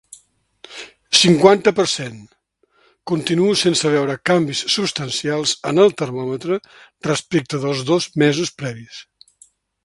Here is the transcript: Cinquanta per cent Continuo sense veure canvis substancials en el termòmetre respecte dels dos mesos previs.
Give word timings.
Cinquanta 1.17 1.73
per 1.79 1.83
cent 1.91 2.15
Continuo 3.11 3.57
sense 3.63 3.91
veure 3.97 4.15
canvis 4.31 4.63
substancials 4.77 5.53
en 5.73 5.85
el 5.85 5.95
termòmetre 6.03 6.59
respecte 7.11 7.61
dels 7.67 7.85
dos 7.93 8.09
mesos 8.25 8.55
previs. 8.65 8.99